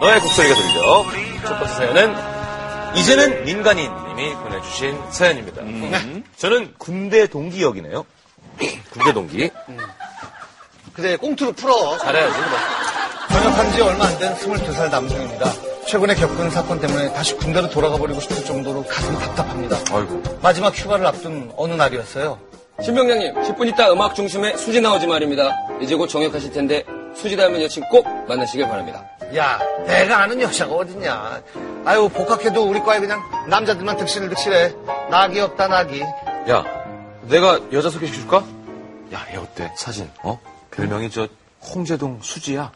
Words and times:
너의 0.00 0.20
곡소리가 0.20 0.54
들려. 0.54 1.04
첫 1.46 1.58
번째 1.58 1.74
사연은 1.74 2.14
이제는 2.96 3.44
민간인 3.44 3.90
님이 4.08 4.34
보내주신 4.34 4.98
사연입니다. 5.10 5.62
음. 5.62 6.24
저는 6.36 6.74
군대 6.78 7.26
동기 7.26 7.62
역이네요. 7.62 8.04
군대 8.90 9.12
동기. 9.12 9.50
그래, 10.94 11.16
꽁투로 11.16 11.52
풀어. 11.52 11.96
잘해야지. 11.98 12.38
뭐. 12.38 12.48
전역한 13.30 13.72
지 13.72 13.80
얼마 13.80 14.06
안 14.06 14.18
된 14.18 14.34
22살 14.34 14.90
남성입니다. 14.90 15.52
최근에 15.86 16.14
겪은 16.14 16.50
사건 16.50 16.80
때문에 16.80 17.12
다시 17.12 17.36
군대로 17.36 17.70
돌아가 17.70 17.96
버리고 17.96 18.20
싶을 18.20 18.44
정도로 18.44 18.84
가슴이 18.84 19.16
답답합니다. 19.18 19.76
아이고. 19.92 20.22
마지막 20.42 20.74
휴가를 20.76 21.06
앞둔 21.06 21.52
어느 21.56 21.74
날이었어요. 21.74 22.38
신병장님, 22.82 23.34
10분 23.42 23.68
있다 23.68 23.92
음악 23.92 24.14
중심에 24.14 24.56
수지 24.56 24.80
나오지 24.80 25.06
말입니다. 25.06 25.52
이제 25.80 25.94
곧 25.94 26.08
정역하실 26.08 26.52
텐데 26.52 26.84
수지 27.14 27.36
닮은 27.36 27.62
여친 27.62 27.84
꼭 27.90 28.06
만나시길 28.26 28.66
바랍니다. 28.68 29.04
야, 29.36 29.58
내가 29.86 30.22
아는 30.22 30.40
여자가 30.40 30.72
어딨냐. 30.74 31.42
아유, 31.84 32.08
복학해도 32.08 32.68
우리 32.68 32.80
과에 32.80 32.98
그냥 32.98 33.22
남자들만 33.48 33.96
득실을 33.96 34.28
득실해. 34.28 34.74
낙이 35.10 35.38
없다, 35.40 35.68
낙이. 35.68 36.00
야, 36.48 36.64
내가 37.22 37.60
여자 37.72 37.90
소개시켜줄까? 37.90 38.44
야, 39.14 39.26
얘 39.32 39.36
어때? 39.36 39.70
사진, 39.76 40.10
어? 40.22 40.38
별명이 40.72 41.10
저 41.10 41.28
홍제동 41.62 42.20
수지야. 42.22 42.72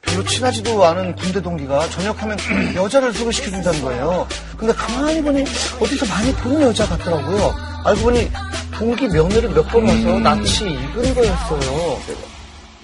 별로 0.00 0.24
친하지도 0.24 0.82
않은 0.84 1.16
군대 1.16 1.42
동기가 1.42 1.86
전역하면 1.90 2.38
여자를 2.74 3.12
소개시켜준다는 3.12 3.82
거예요. 3.82 4.26
근데 4.56 4.72
가만히 4.72 5.20
보니 5.22 5.42
어디서 5.80 6.06
많이 6.06 6.32
본 6.36 6.62
여자 6.62 6.86
같더라고요. 6.86 7.52
알고 7.84 8.00
보니 8.02 8.30
동기 8.72 9.08
면회를 9.08 9.50
몇 9.50 9.66
번 9.68 9.86
와서 9.86 10.18
낯이 10.20 10.72
익은 10.72 11.14
거였어요. 11.14 12.00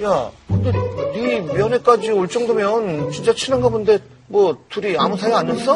야, 0.02 0.30
근데 0.48 0.72
네 1.12 1.40
면회까지 1.40 2.10
올 2.10 2.28
정도면 2.28 3.12
진짜 3.12 3.32
친한가 3.32 3.68
본데 3.68 3.98
뭐 4.26 4.56
둘이 4.68 4.96
아무 4.98 5.16
사이 5.16 5.32
아니었어? 5.32 5.74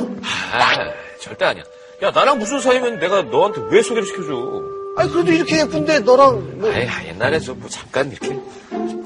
아, 0.52 0.90
절대 1.20 1.44
아니야. 1.44 1.62
야, 2.02 2.10
나랑 2.10 2.38
무슨 2.38 2.60
사이면 2.60 2.98
내가 2.98 3.22
너한테 3.22 3.60
왜 3.70 3.82
소개를 3.82 4.06
시켜줘? 4.06 4.62
아니 4.96 5.12
그래도 5.12 5.30
이렇게 5.32 5.60
예쁜데 5.60 6.00
너랑 6.00 6.60
뭐 6.60 6.70
아이, 6.72 6.88
옛날에 7.08 7.38
저 7.38 7.54
뭐 7.54 7.68
잠깐 7.68 8.10
이렇게 8.10 8.36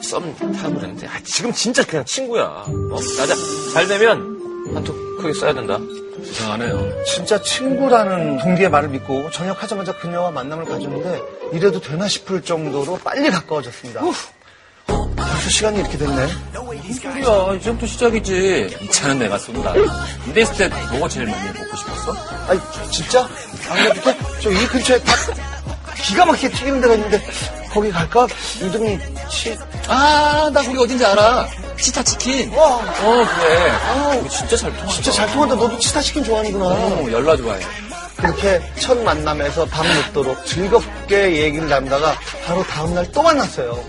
썸 0.03 0.35
타고 0.55 0.75
그랬는데, 0.77 1.07
아, 1.07 1.21
지금 1.25 1.53
진짜 1.53 1.85
그냥 1.85 2.05
친구야. 2.07 2.45
어? 2.67 2.97
나자, 3.19 3.35
잘 3.75 3.87
되면 3.87 4.71
한턱 4.75 4.95
크게 5.19 5.33
써야 5.35 5.53
된다. 5.53 5.79
이상하네요. 6.23 7.05
진짜 7.05 7.41
친구라는 7.43 8.39
동기의 8.39 8.71
말을 8.71 8.89
믿고 8.91 9.31
전역하자마자 9.31 9.99
그녀와 9.99 10.31
만남을 10.31 10.65
가졌는데 10.65 11.23
이래도 11.53 11.81
되나 11.81 12.09
싶을 12.09 12.43
정도로 12.43 12.99
빨리 13.05 13.31
가까워졌습니다. 13.31 14.01
벌써 15.43 15.51
시간이 15.51 15.81
이렇게 15.81 15.99
됐네. 15.99 16.27
무슨 16.87 16.95
소리야. 17.13 17.55
이제부터 17.57 17.85
시작이지. 17.87 18.77
이 18.81 18.91
차는 18.91 19.19
내가 19.19 19.37
쏜다. 19.39 19.75
있을 20.37 20.55
때 20.57 20.69
뭐가 20.93 21.09
제일 21.09 21.27
많이 21.27 21.47
먹고 21.59 21.77
싶었어? 21.77 22.15
아니 22.49 22.61
진짜? 22.93 23.29
안 23.69 23.89
가줄게? 23.89 24.17
저 24.41 24.51
이 24.51 24.67
근처에 24.69 25.01
딱 25.01 25.17
기가 25.97 26.27
막히게 26.27 26.51
튀기는 26.51 26.81
데가 26.81 26.95
있는데 26.95 27.21
거기 27.73 27.91
갈까? 27.91 28.27
이름이 28.61 28.99
치... 29.31 29.59
아, 29.89 30.49
나 30.53 30.63
거기 30.63 30.79
어딘지 30.79 31.05
알아. 31.05 31.49
치타 31.77 32.05
치킨. 32.05 32.53
와 32.55 32.77
어, 32.77 33.27
그래. 33.41 34.19
우리 34.21 34.29
진짜 34.31 34.57
잘 34.57 34.71
통한다. 34.71 34.93
진짜 34.95 35.11
잘 35.11 35.33
통한다. 35.33 35.55
너도 35.57 35.77
치타치킨 35.79 36.23
좋아하는구나. 36.23 36.65
어, 36.67 37.07
열나 37.11 37.37
좋아해. 37.37 37.61
그렇게 38.17 38.61
첫 38.79 38.97
만남에서 39.03 39.65
밤 39.67 39.85
늦도록 39.89 40.47
즐겁게 40.47 41.43
얘기를 41.43 41.69
나누다가 41.69 42.15
바로 42.47 42.63
다음날 42.65 43.11
또 43.11 43.23
만났어요. 43.23 43.83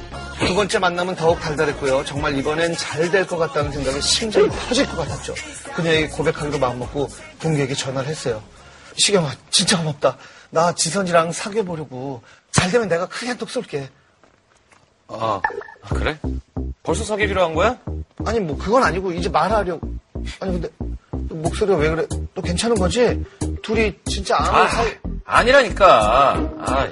두 0.47 0.55
번째 0.55 0.79
만남은 0.79 1.15
더욱 1.15 1.39
달달했고요. 1.39 2.03
정말 2.05 2.37
이번엔 2.37 2.75
잘 2.75 3.09
될 3.11 3.25
것 3.27 3.37
같다는 3.37 3.71
생각에 3.71 3.99
심장이 4.01 4.47
터질 4.49 4.85
것 4.87 4.97
같았죠. 4.97 5.33
그녀에게 5.75 6.07
고백하기로 6.09 6.59
마음먹고 6.59 7.09
동기에게 7.41 7.73
전화를 7.73 8.09
했어요. 8.09 8.41
시경아, 8.97 9.31
진짜 9.49 9.77
고맙다. 9.77 10.17
나 10.51 10.73
지선이랑 10.73 11.31
사귀어보려고. 11.31 12.21
잘 12.51 12.69
되면 12.71 12.87
내가 12.87 13.07
크게 13.07 13.27
한턱 13.29 13.49
쏠게. 13.49 13.89
아, 15.07 15.41
아, 15.81 15.89
그래? 15.89 16.17
벌써 16.83 17.03
사귀기로 17.03 17.43
한 17.43 17.53
거야? 17.55 17.77
아니, 18.25 18.39
뭐, 18.39 18.57
그건 18.57 18.83
아니고, 18.83 19.11
이제 19.13 19.29
말하려고. 19.29 19.81
아니, 20.39 20.51
근데, 20.61 20.69
목소리가 21.11 21.77
왜 21.77 21.89
그래? 21.89 22.05
너 22.35 22.41
괜찮은 22.41 22.75
거지? 22.75 23.23
둘이 23.63 23.93
진짜 24.05 24.37
아무 24.37 24.57
아, 24.57 24.67
사이. 24.67 24.93
아니라니까. 25.25 26.35
아, 26.59 26.87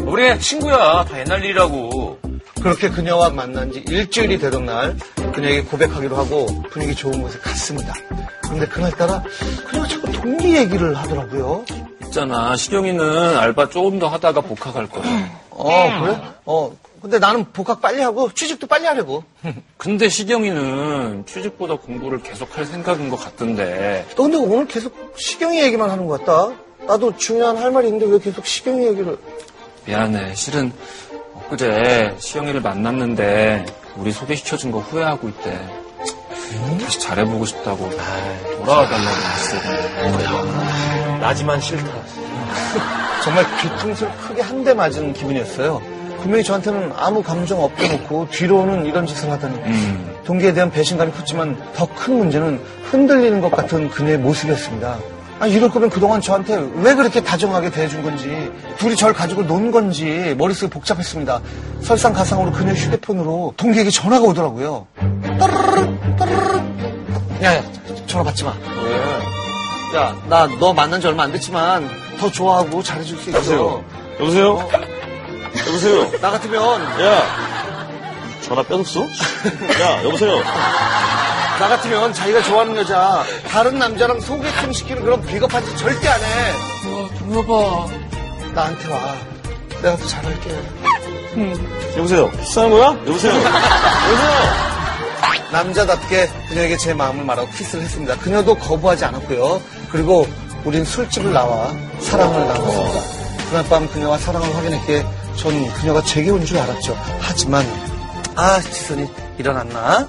우리 0.00 0.22
그냥 0.24 0.38
친구야. 0.38 1.04
다 1.04 1.18
옛날 1.18 1.42
일이라고. 1.42 2.18
그렇게 2.66 2.90
그녀와 2.90 3.30
만난 3.30 3.70
지 3.70 3.78
일주일이 3.86 4.38
되던 4.38 4.66
날 4.66 4.96
그녀에게 5.32 5.62
고백하기로 5.62 6.16
하고 6.16 6.46
분위기 6.68 6.96
좋은 6.96 7.22
곳에 7.22 7.38
갔습니다. 7.38 7.94
그런데 8.42 8.66
그날따라 8.66 9.22
그녀가 9.68 9.86
자꾸 9.86 10.10
동기 10.10 10.56
얘기를 10.56 10.96
하더라고요. 10.96 11.64
있잖아. 12.06 12.56
시경이는 12.56 13.38
알바 13.38 13.68
조금 13.68 14.00
더 14.00 14.08
하다가 14.08 14.40
복학할 14.40 14.88
거야. 14.88 15.30
어 15.50 16.00
그래? 16.02 16.20
어 16.44 16.76
근데 17.00 17.20
나는 17.20 17.44
복학 17.52 17.80
빨리 17.80 18.00
하고 18.00 18.32
취직도 18.32 18.66
빨리 18.66 18.84
하려고. 18.86 19.22
근데 19.78 20.08
시경이는 20.08 21.22
취직보다 21.24 21.76
공부를 21.76 22.20
계속 22.24 22.58
할 22.58 22.66
생각인 22.66 23.10
것 23.10 23.14
같던데. 23.14 24.06
너 24.16 24.24
근데 24.24 24.38
오늘 24.38 24.66
계속 24.66 24.92
시경이 25.16 25.62
얘기만 25.62 25.88
하는 25.88 26.06
것 26.08 26.24
같다. 26.24 26.52
나도 26.84 27.16
중요한 27.16 27.58
할 27.58 27.70
말이 27.70 27.86
있는데 27.86 28.12
왜 28.12 28.18
계속 28.18 28.44
시경이 28.44 28.86
얘기를? 28.88 29.16
미안해. 29.86 30.34
실은 30.34 30.72
엊그제 31.46 32.16
시경이를 32.18 32.60
만났는데 32.60 33.66
우리 33.96 34.10
소개시켜준 34.12 34.72
거 34.72 34.78
후회하고 34.80 35.28
있대. 35.28 35.58
다시 36.82 37.00
잘해보고 37.00 37.44
싶다고 37.44 37.90
돌아와달라고 38.58 39.08
했어. 39.08 39.56
나지만 41.20 41.60
싫다. 41.60 41.84
정말 43.24 43.44
뒤통수를 43.60 44.12
크게 44.16 44.42
한 44.42 44.64
대 44.64 44.74
맞은 44.74 45.12
기분이었어요. 45.12 45.80
분명히 46.20 46.42
저한테는 46.42 46.92
아무 46.96 47.22
감정 47.22 47.62
없게 47.62 47.88
놓고 47.88 48.28
뒤로는 48.30 48.86
이런 48.86 49.06
짓을 49.06 49.30
하다니. 49.30 49.54
음. 49.56 50.16
동기에 50.24 50.52
대한 50.52 50.70
배신감이 50.70 51.12
컸지만 51.12 51.56
더 51.74 51.86
큰 51.94 52.18
문제는 52.18 52.60
흔들리는 52.90 53.40
것 53.40 53.50
같은 53.52 53.88
그녀의 53.90 54.18
모습이었습니다. 54.18 54.98
아니, 55.38 55.52
이럴 55.52 55.68
거면 55.70 55.90
그동안 55.90 56.20
저한테 56.20 56.56
왜 56.76 56.94
그렇게 56.94 57.22
다정하게 57.22 57.70
대해준 57.70 58.02
건지, 58.02 58.50
둘이 58.78 58.96
절 58.96 59.12
가지고 59.12 59.46
논 59.46 59.70
건지 59.70 60.34
머릿속이 60.38 60.70
복잡했습니다. 60.70 61.40
설상가상으로 61.82 62.52
그녀 62.52 62.72
휴대폰으로 62.72 63.52
동기에게 63.56 63.90
전화가 63.90 64.24
오더라고요. 64.26 64.86
따르르르, 65.38 66.16
따르르르. 66.18 66.58
야, 67.42 67.56
야, 67.56 67.62
전화 68.06 68.24
받지 68.24 68.44
마. 68.44 68.54
왜? 68.82 69.98
야, 69.98 70.16
나 70.28 70.46
너 70.58 70.72
만난 70.72 71.00
지 71.00 71.06
얼마 71.06 71.24
안 71.24 71.32
됐지만 71.32 71.88
더 72.18 72.30
좋아하고 72.30 72.82
잘해줄 72.82 73.18
수 73.18 73.28
있어. 73.30 73.82
여보세요? 74.18 74.68
여보세요? 75.68 76.10
나 76.20 76.30
같으면 76.30 76.82
야! 77.02 77.22
전화 78.40 78.62
뺏었어? 78.62 79.00
야, 79.02 80.02
여보세요? 80.04 80.40
나 81.58 81.68
같으면 81.68 82.12
자기가 82.12 82.42
좋아하는 82.42 82.76
여자 82.76 83.24
다른 83.48 83.78
남자랑 83.78 84.20
소개팅 84.20 84.72
시키는 84.72 85.02
그런 85.02 85.22
비겁한 85.22 85.64
짓 85.64 85.76
절대 85.78 86.08
안 86.08 86.20
해. 86.20 86.52
와, 86.92 87.08
들어봐. 87.18 87.86
나한테 88.54 88.92
와. 88.92 89.14
내가 89.82 89.96
더 89.96 90.06
잘할게. 90.06 90.50
여보세요? 91.96 92.30
키스하는 92.30 92.70
거야? 92.70 92.88
여보세요? 93.06 93.32
여보세요? 93.32 94.66
남자답게 95.52 96.28
그녀에게 96.48 96.76
제 96.76 96.92
마음을 96.92 97.24
말하고 97.24 97.48
키스를 97.52 97.84
했습니다. 97.84 98.16
그녀도 98.18 98.54
거부하지 98.54 99.04
않았고요. 99.06 99.60
그리고 99.90 100.26
우린 100.64 100.84
술집을 100.84 101.32
나와 101.32 101.72
사랑을 102.00 102.46
나눴습니다. 102.48 103.00
그날 103.48 103.64
밤 103.68 103.88
그녀와 103.88 104.18
사랑을 104.18 104.54
확인했기에 104.54 105.06
전 105.36 105.72
그녀가 105.74 106.02
제게 106.02 106.30
온 106.30 106.44
줄 106.44 106.58
알았죠. 106.58 106.96
하지만 107.20 107.64
아 108.34 108.60
지선이 108.60 109.06
일어났나? 109.38 110.08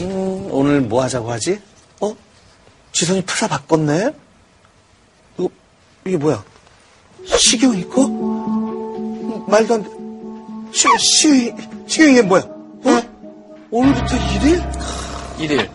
음, 0.00 0.48
오늘 0.50 0.80
뭐 0.80 1.02
하자고 1.02 1.30
하지? 1.30 1.60
어? 2.00 2.14
지선이 2.92 3.22
프사 3.22 3.46
바꿨네? 3.48 4.12
이거 5.38 5.48
이게 6.04 6.16
뭐야? 6.16 6.44
거? 7.88 8.06
음, 8.06 9.44
말도 9.48 9.74
안 9.74 9.82
돼. 9.82 9.90
시, 10.72 10.86
시, 10.98 11.54
시경이 11.86 12.12
이게 12.12 12.22
뭐야? 12.22 12.42
어? 12.42 13.02
오늘부터 13.70 14.16
1일? 14.16 14.72
1일. 15.38 15.70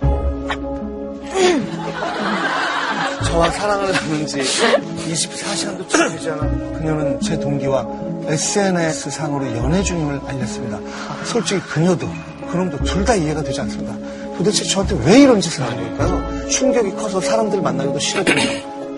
저와 3.26 3.50
사랑을 3.50 3.92
나눈 3.92 4.26
지 4.26 4.38
24시간도 4.38 5.88
채 5.88 6.08
되지 6.08 6.30
않아 6.30 6.48
그녀는 6.78 7.20
제 7.20 7.38
동기와 7.38 7.86
SNS 8.26 9.10
상으로 9.10 9.46
연애 9.56 9.82
중임을 9.82 10.20
알렸습니다. 10.26 10.80
솔직히 11.24 11.60
그녀도 11.60 12.08
그놈도 12.56 12.82
둘 12.84 13.04
다 13.04 13.14
이해가 13.14 13.42
되지 13.42 13.60
않습니다. 13.60 13.94
도대체 14.38 14.64
저한테 14.64 14.96
왜 15.04 15.20
이런 15.20 15.40
짓을 15.40 15.62
하는 15.64 15.96
걸까요? 15.96 16.48
충격이 16.48 16.92
커서 16.96 17.20
사람들 17.20 17.60
만나기도 17.60 17.98
싫어집니다. 17.98 18.52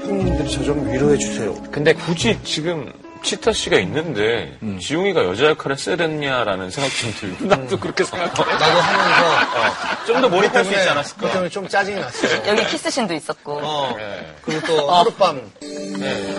형님들이 0.06 0.50
저 0.50 0.62
좀 0.62 0.90
위로해 0.92 1.18
주세요. 1.18 1.54
근데 1.72 1.92
굳이 1.92 2.38
지금 2.44 2.90
치타 3.22 3.52
씨가 3.52 3.78
있는데 3.80 4.56
지웅이가 4.80 5.24
여자 5.24 5.46
역할을 5.46 5.76
써야 5.76 5.96
됐냐라는 5.96 6.70
생각 6.70 6.88
좀 6.94 7.12
들고 7.18 7.44
나도 7.50 7.78
그렇게 7.80 8.04
생각해. 8.04 8.30
나도 8.30 8.44
하면서 8.80 10.06
좀더 10.06 10.28
몰입할 10.28 10.64
수 10.64 10.70
있지 10.72 10.84
그 10.84 10.90
않았을까? 10.90 11.30
때문에 11.32 11.50
좀 11.50 11.68
짜증이 11.68 12.00
났어요. 12.00 12.42
여기 12.46 12.64
키스신도 12.66 13.12
있었고. 13.14 13.58
어. 13.60 13.94
네. 13.98 14.34
그리고 14.44 14.66
또 14.68 14.88
하룻밤 14.90 15.50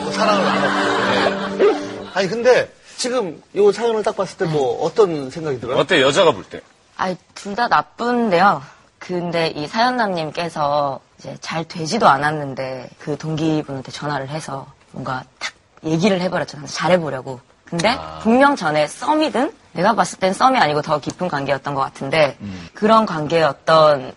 또 0.06 0.12
사랑을 0.13 0.45
나눴고. 0.45 2.07
아니 2.13 2.27
근데 2.30 2.71
지금 2.98 3.42
이 3.54 3.71
사연을 3.74 4.04
딱 4.04 4.16
봤을 4.16 4.38
때뭐 4.38 4.83
어떤 4.86 5.30
생각이 5.30 5.60
들어요? 5.60 5.77
어때 5.77 6.01
여자가 6.01 6.31
볼 6.31 6.44
때? 6.45 6.62
아이, 7.00 7.16
둘다 7.34 7.69
나쁜데요. 7.69 8.62
근데 9.00 9.48
이 9.48 9.68
사연남님께서 9.68 11.00
이제 11.18 11.38
잘 11.40 11.63
되지도 11.63 12.10
않았는데 12.10 12.90
그 13.00 13.18
동기분한테 13.18 13.90
전화를 13.90 14.28
해서 14.28 14.68
뭔가 14.92 15.24
탁 15.40 15.54
얘기를 15.86 16.19
해버렸잖아요. 16.19 16.68
잘해보려고. 16.68 17.40
근데 17.63 17.98
분명 18.22 18.57
전에 18.57 18.86
썸이든 18.88 19.54
내가 19.72 19.96
봤을 19.96 20.19
땐 20.19 20.34
썸이 20.34 20.57
아니고 20.57 20.81
더 20.81 21.00
깊은 21.00 21.30
관계였던 21.30 21.74
것 21.74 21.80
같은데 21.81 22.38
그런 22.74 23.06
관계였던 23.06 24.12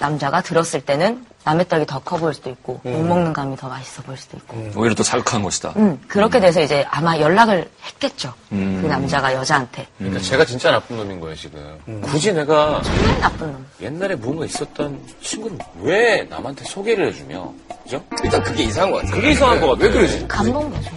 남자가 0.00 0.40
들었을 0.40 0.80
때는 0.84 1.24
남의 1.44 1.68
떡이 1.68 1.84
더 1.86 2.00
커 2.00 2.16
보일 2.16 2.32
수도 2.34 2.48
있고 2.50 2.80
못 2.82 3.02
먹는 3.02 3.32
감이 3.32 3.56
더 3.56 3.68
맛있어 3.68 4.02
보일 4.02 4.16
수도 4.18 4.36
있고 4.38 4.56
오히려 4.76 4.94
더 4.94 5.02
자극한 5.02 5.42
것이다. 5.42 5.74
음, 5.76 6.00
그렇게 6.08 6.40
돼서 6.40 6.60
이제 6.62 6.84
아마 6.90 7.18
연락을 7.18 7.68
했겠죠. 7.86 8.32
그 8.48 8.54
남자가 8.54 9.32
여자한테. 9.34 9.86
그러니까 9.98 10.20
제가 10.20 10.44
진짜 10.44 10.70
나쁜 10.70 10.96
놈인 10.96 11.20
거예요 11.20 11.36
지금. 11.36 11.78
굳이 12.02 12.32
내가 12.32 12.80
정말 12.82 13.20
나쁜 13.20 13.52
놈. 13.52 13.66
옛날에 13.82 14.14
뭔가 14.14 14.44
있었던 14.46 14.98
친구를 15.22 15.58
왜 15.80 16.26
남한테 16.30 16.64
소개를 16.64 17.08
해주며, 17.08 17.52
그죠? 17.82 18.02
일단 18.22 18.42
그게 18.42 18.64
이상한 18.64 18.90
것 18.92 18.96
같아요. 19.02 19.14
그게 19.14 19.30
이상한 19.32 19.60
것 19.60 19.68
같아. 19.68 19.82
왜 19.84 19.90
그러지? 19.90 20.26
간본 20.28 20.70
거죠. 20.70 20.90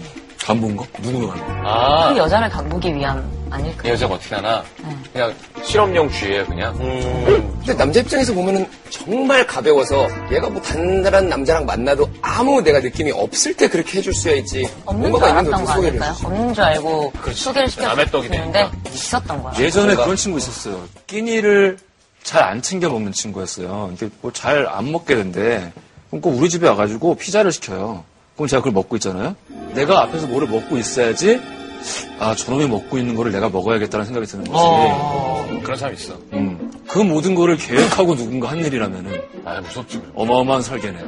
간본 0.45 0.77
거? 0.77 0.85
누구로 0.99 1.27
간 1.29 1.39
거? 1.63 1.69
아, 1.69 2.09
그 2.13 2.17
여자를 2.17 2.49
간보기 2.49 2.95
위함 2.95 3.29
아닐까요? 3.49 3.87
이 3.89 3.93
여자가 3.93 4.15
어떻게 4.15 4.35
하나? 4.35 4.63
그냥 5.13 5.33
실험용 5.63 6.09
쥐예요 6.11 6.45
그냥. 6.45 6.77
근데 6.77 7.73
남자 7.75 7.99
입장에서 7.99 8.33
보면은 8.33 8.67
정말 8.89 9.45
가벼워서 9.45 10.07
얘가 10.31 10.49
뭐 10.49 10.61
단단한 10.61 11.29
남자랑 11.29 11.65
만나도 11.65 12.09
아무 12.21 12.61
내가 12.61 12.79
느낌이 12.79 13.11
없을 13.11 13.53
때 13.55 13.67
그렇게 13.67 13.97
해줄 13.99 14.13
수야 14.13 14.33
있지. 14.35 14.67
없는 14.85 15.03
줄 15.03 15.09
뭔가가 15.11 15.39
있는데 15.39 15.49
알았던 15.55 15.65
거 15.65 15.71
어떻게 15.71 15.75
소개를 15.75 16.03
아닐까요? 16.03 16.11
해주지? 16.11 16.25
없는 16.25 16.53
줄 16.53 16.63
알고 16.63 17.13
소개를 17.33 17.69
남의 17.77 18.05
떡이 18.11 18.27
시켰는데 18.27 18.59
되니까. 18.69 18.89
있었던 18.93 19.43
거야. 19.43 19.53
예전에 19.59 19.95
그런 19.95 20.15
친구 20.15 20.37
있었어요. 20.37 20.83
끼니를 21.07 21.77
잘 22.23 22.43
안 22.43 22.61
챙겨 22.61 22.89
먹는 22.89 23.11
친구였어요. 23.13 23.91
이게 23.93 24.09
뭐 24.21 24.31
잘 24.33 24.67
안 24.67 24.91
먹게 24.91 25.15
된대. 25.15 25.71
그럼 26.09 26.21
꼭 26.21 26.37
우리 26.37 26.49
집에 26.49 26.67
와가지고 26.67 27.15
피자를 27.15 27.51
시켜요. 27.51 28.03
그럼 28.35 28.47
제가 28.47 28.61
그걸 28.61 28.73
먹고 28.73 28.95
있잖아요. 28.97 29.35
내가 29.73 30.01
앞에서 30.03 30.27
뭐를 30.27 30.47
먹고 30.47 30.77
있어야지, 30.77 31.39
아, 32.19 32.33
저놈이 32.35 32.67
먹고 32.67 32.97
있는 32.97 33.15
거를 33.15 33.31
내가 33.31 33.49
먹어야겠다는 33.49 34.05
생각이 34.05 34.25
드는 34.27 34.45
거지. 34.45 35.61
그런 35.63 35.77
사람 35.77 35.93
있어. 35.93 36.13
음. 36.33 36.71
그 36.87 36.99
모든 36.99 37.35
거를 37.35 37.57
계획하고 37.57 38.15
누군가 38.15 38.49
한 38.49 38.63
일이라면은 38.63 39.21
아 39.45 39.59
무섭지. 39.61 40.01
어마어마한 40.15 40.61
설계네. 40.61 40.99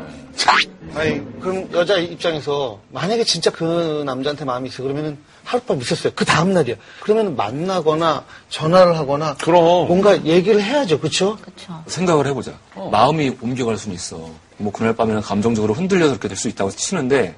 아니 0.96 1.40
그럼 1.40 1.70
여자 1.74 1.98
입장에서 1.98 2.80
만약에 2.92 3.24
진짜 3.24 3.52
그 3.52 4.04
남자한테 4.06 4.44
마음이 4.46 4.70
있어 4.70 4.84
그러면은 4.84 5.18
하룻밤 5.44 5.80
있었어요. 5.82 6.14
그 6.16 6.26
다음 6.26 6.54
날이야. 6.54 6.76
그러면 7.02 7.36
만나거나 7.36 8.24
전화를 8.50 8.98
하거나 8.98 9.36
그럼. 9.36 9.88
뭔가 9.88 10.24
얘기를 10.26 10.62
해야죠. 10.62 11.00
그렇죠? 11.00 11.38
그쵸. 11.38 11.82
생각을 11.88 12.28
해보자. 12.28 12.54
마음이 12.92 13.38
옮겨갈 13.42 13.78
수는 13.78 13.96
있어. 13.96 14.30
뭐 14.60 14.72
그날 14.72 14.94
밤에는 14.96 15.22
감정적으로 15.22 15.74
흔들려서 15.74 16.12
그렇게 16.12 16.28
될 16.28 16.38
수 16.38 16.48
있다고 16.50 16.72
치는데 16.72 17.36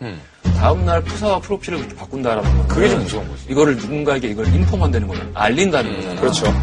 다음날 0.58 1.02
프사와 1.04 1.40
프로필을 1.40 1.78
그렇게 1.80 1.96
바꾼다라면 1.96 2.68
그게 2.68 2.90
좀 2.90 3.02
무서운 3.04 3.28
거지. 3.30 3.46
이거를 3.50 3.78
누군가에게 3.78 4.28
이걸 4.30 4.48
inform한다는 4.48 5.08
거잖아. 5.08 5.30
알린다는 5.34 5.96
거잖아. 5.96 6.22
그렇죠. 6.22 6.54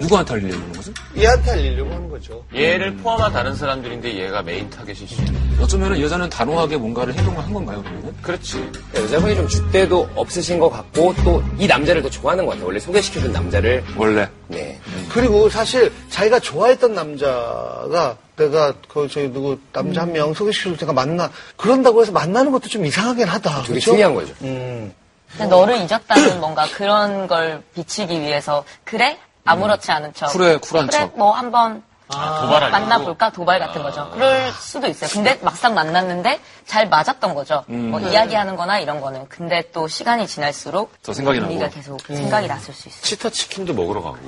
누구한테 0.00 0.34
알리려는 0.34 0.72
거지? 0.72 0.92
얘한테 1.16 1.50
알리려고 1.52 1.92
하는 1.92 2.08
거죠. 2.08 2.44
얘를 2.54 2.96
포함한 2.96 3.32
다른 3.32 3.54
사람들인데 3.54 4.14
얘가 4.18 4.42
메인 4.42 4.68
타겟일 4.70 5.06
수 5.06 5.14
있는. 5.14 5.40
어쩌면 5.60 6.00
여자는 6.00 6.28
단호하게 6.30 6.76
뭔가를 6.76 7.14
행동을 7.14 7.42
한 7.44 7.52
건가요, 7.52 7.80
그러면? 7.84 8.12
그렇지. 8.20 8.68
여자분이 8.96 9.36
좀 9.36 9.46
줏대도 9.46 10.08
없으신 10.16 10.58
것 10.58 10.68
같고 10.70 11.14
또 11.24 11.42
이 11.58 11.68
남자를 11.68 12.02
더 12.02 12.10
좋아하는 12.10 12.44
것 12.44 12.52
같아요. 12.52 12.66
원래 12.66 12.80
소개시켜준 12.80 13.32
남자를. 13.32 13.84
원래. 13.96 14.28
네. 14.48 14.80
그리고 15.12 15.48
사실 15.48 15.92
자기가 16.10 16.40
좋아했던 16.40 16.94
남자가 16.94 18.16
내가 18.36 18.72
그 18.88 19.08
저기 19.08 19.32
누구 19.32 19.58
남자 19.72 20.02
한 20.02 20.12
명 20.12 20.34
소개시켜줄 20.34 20.76
때가 20.78 20.92
만나 20.92 21.30
그런다고 21.56 22.02
해서 22.02 22.12
만나는 22.12 22.50
것도 22.52 22.68
좀 22.68 22.84
이상하긴 22.84 23.26
하다. 23.28 23.50
되게 23.62 23.68
그렇죠? 23.74 23.90
특이한 23.92 24.14
거죠. 24.14 24.34
음. 24.42 24.92
근데 25.30 25.46
너를 25.46 25.76
잊었다는 25.78 26.40
뭔가 26.40 26.66
그런 26.76 27.26
걸 27.26 27.62
비치기 27.74 28.20
위해서 28.20 28.64
그래? 28.84 29.18
아무렇지 29.44 29.90
않은 29.92 30.14
척. 30.14 30.28
쿨해, 30.32 30.56
쿨한 30.58 30.86
그래, 30.86 30.98
척. 30.98 31.18
뭐 31.18 31.32
한번 31.32 31.82
도발하려고. 32.08 32.70
만나볼까? 32.70 33.30
도발 33.30 33.58
같은 33.58 33.82
거죠. 33.82 34.10
그럴 34.12 34.50
수도 34.52 34.86
있어요. 34.86 35.08
근데 35.10 35.38
막상 35.42 35.74
만났는데 35.74 36.38
잘 36.66 36.88
맞았던 36.88 37.34
거죠. 37.34 37.64
뭐 37.66 37.98
이야기하는 38.00 38.56
거나 38.56 38.78
이런 38.78 39.00
거는. 39.00 39.26
근데 39.28 39.62
또 39.72 39.88
시간이 39.88 40.26
지날수록 40.26 40.92
더 41.02 41.12
생각이 41.12 41.38
나고. 41.38 41.48
분위기가 41.48 41.70
계속 41.74 42.00
생각이 42.06 42.46
났을 42.46 42.74
수 42.74 42.88
있어요. 42.88 43.02
치타 43.02 43.30
치킨도 43.30 43.72
먹으러 43.74 44.02
가고. 44.02 44.18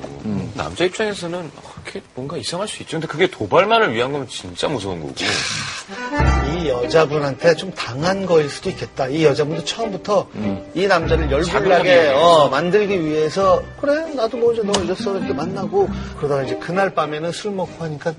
남자 0.54 0.84
입장에서는 0.84 1.52
어, 1.56 1.62
그렇게 1.82 2.02
뭔가 2.14 2.36
이상할 2.38 2.66
수 2.66 2.82
있죠. 2.82 2.92
근데 2.96 3.06
그게 3.06 3.30
도발만을 3.30 3.94
위한 3.94 4.10
거면 4.10 4.28
진짜 4.28 4.68
무서운 4.68 5.00
거고. 5.02 5.14
이 6.56 6.68
여자분한테 6.68 7.54
좀 7.56 7.72
당한 7.74 8.24
거일 8.26 8.48
수도 8.48 8.70
있겠다. 8.70 9.06
이 9.08 9.24
여자분도 9.24 9.64
처음부터 9.64 10.26
이 10.74 10.86
남자를 10.86 11.30
열불나게. 11.30 12.08
어, 12.14 12.48
만들기 12.48 13.04
위해서 13.04 13.62
그래 13.80 14.14
나도 14.14 14.38
뭐 14.38 14.52
이제 14.52 14.62
너 14.62 14.72
잊었어 14.82 15.16
이렇게 15.18 15.32
만나고 15.34 15.88
그러다가 16.16 16.42
이제 16.42 16.56
그날 16.56 16.90
밤에는 16.94 17.32
술 17.32 17.52
먹고 17.52 17.65
하니까 17.78 18.12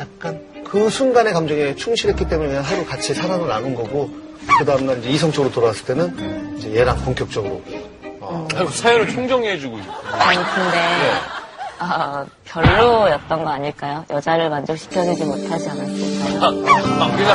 약간 0.00 0.40
그 0.64 0.88
순간의 0.90 1.32
감정에 1.32 1.74
충실했기 1.76 2.28
때문에 2.28 2.48
그냥 2.50 2.64
하루 2.64 2.84
같이 2.86 3.14
사랑을 3.14 3.48
나눈 3.48 3.74
거고 3.74 4.10
그 4.58 4.64
다음날 4.64 4.98
이제 4.98 5.10
이성적으로 5.10 5.52
돌아왔을 5.52 5.84
때는 5.84 6.56
이제 6.58 6.74
얘랑 6.74 6.96
본격적으로 7.04 7.62
아이고, 8.54 8.70
사연을 8.70 9.08
총정리해주고. 9.08 9.78
아니 10.12 10.36
근데 10.54 11.12
아, 11.78 12.24
별로였던 12.44 13.44
거 13.44 13.50
아닐까요? 13.50 14.04
여자를 14.10 14.48
만족시켜주지 14.50 15.24
못하지 15.24 15.68
않았을까요? 15.68 16.52
막대가 16.98 17.34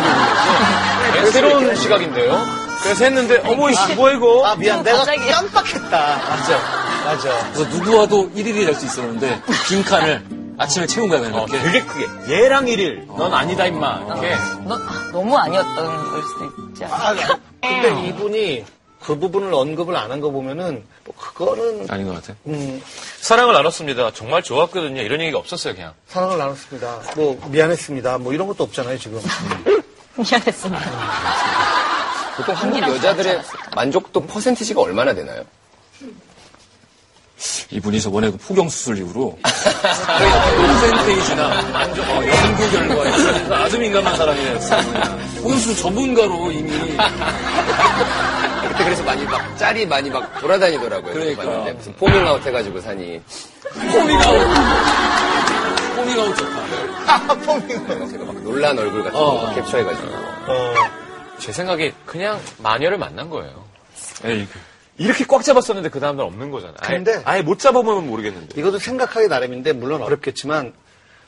되고 1.13 1.31
새로운 1.31 1.75
시각인데요. 1.75 2.37
그래서 2.81 3.03
했는데, 3.05 3.41
어머, 3.45 3.69
이씨, 3.71 3.95
뭐야, 3.95 4.13
이거? 4.15 4.45
아 4.45 4.55
미안 4.55 4.83
내가 4.83 4.97
갑자기. 4.99 5.27
깜빡했다. 5.29 5.89
맞아 5.89 6.59
맞아. 7.03 7.49
그래서 7.53 7.69
누구와도 7.71 8.29
1일이 8.31 8.65
될 8.65 8.73
수 8.75 8.85
있었는데 8.85 9.41
빈칸을 9.67 10.23
아침에 10.57 10.87
채운 10.87 11.07
거야, 11.09 11.19
그냥 11.19 11.35
어, 11.35 11.45
이렇게. 11.47 11.61
되게 11.63 11.85
크게. 11.85 12.05
얘랑 12.33 12.65
1일. 12.65 13.05
넌 13.15 13.33
아니다, 13.33 13.65
임마. 13.67 14.05
이렇게. 14.07 14.35
너, 14.65 14.75
아, 14.75 15.09
너무 15.11 15.37
아니었던 15.37 16.11
걸 16.11 16.23
수도 16.23 16.45
있지 16.69 16.85
않아요? 16.85 17.33
아, 17.33 17.39
근데 17.61 18.07
이분이 18.07 18.65
그 18.99 19.17
부분을 19.19 19.53
언급을 19.53 19.95
안 19.95 20.09
한 20.11 20.19
거 20.19 20.31
보면은 20.31 20.83
뭐 21.05 21.15
그거는 21.15 21.85
아닌 21.89 22.07
것 22.07 22.15
같아. 22.15 22.33
음, 22.47 22.81
사랑을 23.19 23.53
나눴습니다. 23.53 24.11
정말 24.13 24.41
좋았거든요. 24.41 25.01
이런 25.01 25.21
얘기가 25.21 25.37
없었어요, 25.37 25.75
그냥. 25.75 25.93
사랑을 26.07 26.37
나눴습니다. 26.39 27.01
뭐 27.15 27.39
미안했습니다. 27.49 28.17
뭐 28.17 28.33
이런 28.33 28.47
것도 28.47 28.63
없잖아요 28.63 28.97
지금. 28.97 29.21
미안했습니다. 30.17 30.85
보통 32.37 32.55
한국 32.55 32.81
여자들의? 32.81 33.41
만족도 33.75 34.21
퍼센티지가 34.25 34.81
얼마나 34.81 35.13
되나요? 35.13 35.43
이분이 37.69 38.01
저번에 38.01 38.31
그 38.31 38.37
포경 38.37 38.67
수술 38.69 38.97
이후로 38.97 39.37
퍼센테이지나 39.43 41.49
어, 41.49 42.23
연구 42.25 42.71
결과에 42.71 43.11
아주 43.63 43.77
민감한 43.77 44.15
사람이에요. 44.15 44.57
포경 45.43 45.59
수술 45.59 45.75
전문가로 45.77 46.51
이미 46.51 46.71
그때 48.67 48.83
그래서 48.83 49.03
많이 49.03 49.23
막 49.25 49.55
짤이 49.57 49.85
많이 49.85 50.09
막 50.09 50.39
돌아다니더라고요. 50.41 51.13
그러니까. 51.13 51.43
봤는데 51.43 51.73
무슨 51.73 51.93
포밍아웃 51.95 52.43
해가지고 52.45 52.81
사니. 52.81 53.21
포밍아웃. 53.73 54.47
포밍아웃 55.95 56.35
좋다. 56.37 56.57
제가 58.11 58.25
막 58.25 58.35
놀란 58.43 58.77
얼굴 58.79 59.03
같은 59.03 59.17
어, 59.17 59.25
거 59.25 59.31
어. 59.51 59.55
캡처해가지고. 59.55 60.07
제 61.39 61.51
생각에 61.51 61.93
그냥 62.05 62.39
마녀를 62.57 62.97
만난 62.97 63.29
거예요. 63.29 63.63
에이, 64.25 64.47
이렇게 64.97 65.25
꽉 65.27 65.43
잡았었는데 65.43 65.89
그 65.89 65.99
다음날 65.99 66.25
없는 66.25 66.49
거잖아. 66.51 66.73
아예, 66.79 66.95
근데- 66.97 67.21
아예 67.25 67.41
못 67.41 67.59
잡아보면 67.59 68.07
모르겠는데. 68.07 68.59
이것도 68.59 68.79
생각하기 68.79 69.27
나름인데 69.27 69.73
물론 69.73 70.01
어렵겠지만 70.01 70.73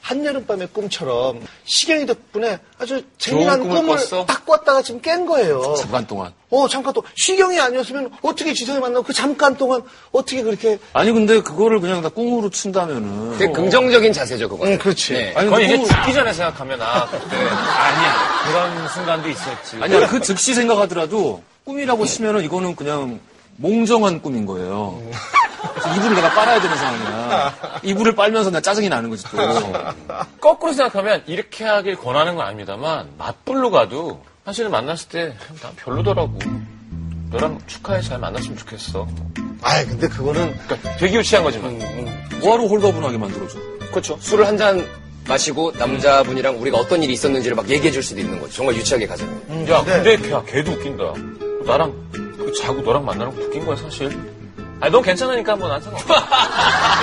한여름밤의 0.02 0.70
꿈처럼 0.72 1.42
시경이 1.66 2.06
덕분에 2.06 2.60
아주 2.80 3.04
재미난 3.18 3.60
꿈을 3.62 3.82
꿈을? 3.82 4.26
딱 4.26 4.46
꿨다가 4.46 4.82
지금 4.82 5.02
깬 5.02 5.26
거예요. 5.26 5.76
잠깐 5.78 6.08
동안. 6.08 6.32
어 6.50 6.68
잠깐 6.70 6.94
또 6.94 7.04
시경이 7.16 7.60
아니었으면 7.60 8.10
어떻게 8.22 8.54
지성이 8.54 8.80
만나고 8.80 9.04
그 9.04 9.12
잠깐 9.14 9.56
동안 9.58 9.82
어떻게 10.14 10.42
그렇게 10.42 10.80
아니 10.94 11.12
근데 11.12 11.42
그거를 11.42 11.82
그냥 11.82 12.02
다 12.02 12.08
꿈으로 12.08 12.50
친다면은 12.50 13.38
되게 13.38 13.52
긍정적인 13.52 14.14
자세죠, 14.14 14.48
그거. 14.48 14.66
응 14.66 14.78
그렇지. 14.78 15.14
네. 15.14 15.34
아니 15.36 15.48
그건 15.50 15.62
이제 15.64 15.76
꿈을- 15.76 15.88
죽기 15.88 16.14
전에 16.14 16.32
생각하면, 16.32 16.82
아, 16.82 17.06
그때. 17.06 17.36
아니야. 17.36 18.16
그런 18.48 18.88
순간도 18.88 19.30
있었지. 19.30 19.78
아니야 19.82 20.08
그 20.08 20.22
즉시 20.22 20.54
생각하더라도 20.54 21.44
꿈이라고 21.66 22.06
치면은 22.06 22.44
이거는 22.46 22.76
그냥 22.78 23.20
몽정한 23.60 24.22
꿈인 24.22 24.46
거예요. 24.46 25.02
그래서 25.74 25.94
이불을 25.96 26.16
내가 26.16 26.30
빨아야 26.34 26.62
되는 26.62 26.76
상황이야. 26.78 27.56
이불을 27.84 28.16
빨면서 28.16 28.50
나 28.50 28.62
짜증이 28.62 28.88
나는 28.90 29.10
거지 29.10 29.24
또. 29.30 29.38
거꾸로 30.40 30.72
생각하면 30.74 31.24
이렇게 31.28 31.66
하길 31.66 31.98
권하는 31.98 32.36
건 32.36 32.46
아닙니다만 32.46 33.10
맞불로 33.18 33.70
가도 33.72 34.22
사실 34.46 34.70
만났을 34.70 35.10
때 35.10 35.36
난 35.62 35.76
별로더라고. 35.76 36.40
너랑 37.32 37.60
축하해 37.68 38.02
잘 38.02 38.18
만났으면 38.20 38.58
좋겠어. 38.58 39.08
아 39.62 39.84
근데 39.86 40.08
그거는 40.08 40.58
그러니까 40.66 40.98
되게 40.98 41.18
유치한 41.18 41.44
거지만. 41.44 41.78
뭐하러 42.40 42.64
홀가분하게 42.68 43.18
만들어줘. 43.18 43.60
그렇죠. 43.92 44.18
술을 44.22 44.48
한 44.48 44.58
잔 44.58 44.88
마시고 45.28 45.74
남자분이랑 45.78 46.60
우리가 46.60 46.78
어떤 46.80 47.04
일이 47.04 47.14
있었는지를 47.14 47.56
막 47.56 47.70
얘기해 47.70 47.92
줄 47.92 48.02
수도 48.02 48.20
있는 48.22 48.40
거죠. 48.40 48.54
정말 48.54 48.76
유치하게 48.78 49.06
가자면. 49.06 49.70
야, 49.70 49.84
근데 49.84 50.16
걔, 50.18 50.32
야, 50.32 50.42
걔도 50.48 50.72
웃긴다. 50.72 51.04
나랑 51.66 51.94
그 52.50 52.56
자고 52.62 52.82
너랑 52.82 53.06
만나는 53.06 53.36
거 53.36 53.42
웃긴 53.44 53.66
거야 53.66 53.76
사실. 53.76 54.08
아니 54.82 54.92
넌 54.92 55.02
괜찮으니까 55.02 55.56
뭐난 55.56 55.82
상관없어. 55.82 56.14
근데 56.14 56.24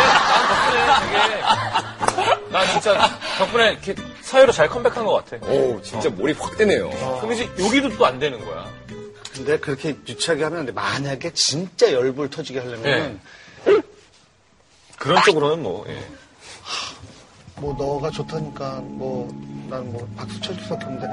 난 0.06 0.48
덕분에 0.48 1.20
되게 1.20 2.50
나 2.50 2.66
진짜 2.72 3.18
덕분에 3.38 3.72
이렇게 3.72 3.94
사회로 4.22 4.52
잘 4.52 4.68
컴백한 4.68 5.04
것 5.04 5.24
같아. 5.28 5.46
오, 5.46 5.80
진짜 5.82 6.08
몰입 6.10 6.40
확 6.42 6.56
되네요. 6.56 6.90
그럼 7.20 7.32
이제 7.32 7.48
여기도 7.58 7.88
또 7.96 8.06
안 8.06 8.18
되는 8.18 8.42
거야. 8.44 8.66
근데 9.34 9.58
그렇게 9.58 9.90
유치하게 10.08 10.44
하면 10.44 10.60
안 10.60 10.66
돼. 10.66 10.72
만약에 10.72 11.30
진짜 11.34 11.92
열불 11.92 12.30
터지게 12.30 12.58
하려면 12.60 13.20
그런 14.98 15.22
쪽으로는 15.22 15.62
뭐. 15.62 15.84
예. 15.88 16.02
뭐 17.58 17.74
너가 17.78 18.10
좋다니까 18.10 18.80
뭐 18.82 19.28
난 19.68 19.84
뭐 19.92 20.08
박수 20.16 20.40
쳐줄 20.40 20.62
수밖에 20.62 20.84
없는데 20.84 21.06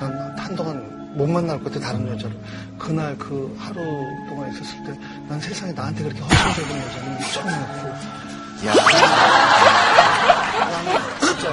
난 0.00 0.36
한동안 0.38 1.01
못 1.14 1.26
만날 1.28 1.62
것 1.62 1.72
같아 1.72 1.86
다른 1.86 2.06
여자를 2.08 2.36
그날 2.78 3.16
그 3.18 3.54
하루 3.58 3.76
동안 4.28 4.50
있었을 4.52 4.82
때 4.84 4.92
난 5.28 5.40
세상에 5.40 5.72
나한테 5.72 6.02
그렇게 6.04 6.20
헌신적인 6.20 6.76
여자는 6.76 7.18
처음이었고. 7.32 7.88
난 8.64 8.74
진짜 11.20 11.48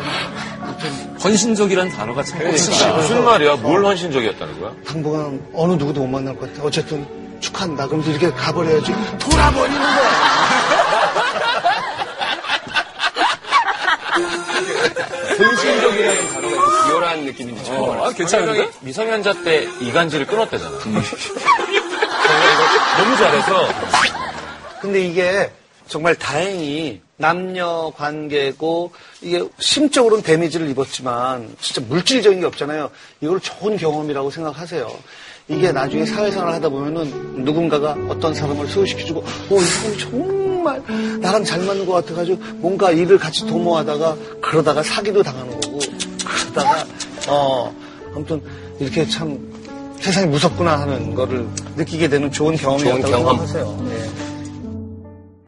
헌신적이라는 1.24 1.92
단어가 1.92 2.24
참 2.24 2.40
멋있다. 2.44 2.94
무슨 2.96 3.24
말이야? 3.26 3.56
뭘 3.58 3.84
헌신적이었다는 3.86 4.60
거야? 4.60 4.72
당분간 4.86 5.42
어느 5.54 5.74
누구도 5.74 6.02
못 6.02 6.08
만날 6.08 6.38
것 6.38 6.52
같아. 6.54 6.66
어쨌든 6.66 7.06
축하한다. 7.40 7.88
그러면서 7.88 8.12
이렇게 8.12 8.32
가버려야지. 8.32 8.94
돌아버리는 9.20 9.80
거야 9.80 10.19
느낌인지 17.40 17.66
처음 17.66 17.90
알았어요. 17.92 18.04
아, 18.04 18.14
괜찮은데? 18.14 18.70
미성년자 18.82 19.44
때 19.44 19.68
이간질을 19.82 20.28
끊었대잖아. 20.28 20.80
정말 20.80 21.04
이거 21.04 23.04
너무 23.04 23.18
잘해서. 23.18 23.68
근데 24.82 25.06
이게 25.06 25.52
정말 25.88 26.16
다행히 26.16 27.02
남녀 27.18 27.92
관계고 27.98 28.92
이게 29.22 29.44
심적으로는 29.60 30.24
데미지를 30.24 30.70
입었지만 30.70 31.56
진짜 31.60 31.82
물질적인 31.88 32.40
게 32.40 32.46
없잖아요. 32.46 32.90
이걸 33.22 33.40
좋은 33.40 33.78
경험이라고 33.78 34.30
생각하세요. 34.30 34.90
이게 35.50 35.72
나중에 35.72 36.06
사회생활을 36.06 36.54
하다 36.54 36.70
보면은 36.70 37.44
누군가가 37.44 37.98
어떤 38.08 38.36
사람을 38.36 38.68
소개시켜주고, 38.68 39.22
어, 39.22 39.56
이 39.56 39.60
사람이 39.66 39.98
정말 39.98 40.84
나랑 41.20 41.44
잘 41.44 41.60
맞는 41.62 41.88
것 41.88 41.94
같아가지고 41.94 42.38
뭔가 42.58 42.92
일을 42.92 43.18
같이 43.18 43.48
도모하다가 43.48 44.16
그러다가 44.42 44.84
사기도 44.84 45.24
당하는 45.24 45.60
거고, 45.60 45.80
그러다가, 46.24 46.86
어, 47.30 47.74
아무튼 48.16 48.42
이렇게 48.80 49.08
참 49.08 49.38
세상이 50.00 50.28
무섭구나 50.28 50.80
하는 50.80 51.14
거를 51.14 51.46
느끼게 51.76 52.08
되는 52.08 52.32
좋은 52.32 52.56
경험이었다고 52.56 53.12
경험. 53.12 53.46
생각하세요. 53.48 53.88
예. 53.92 54.29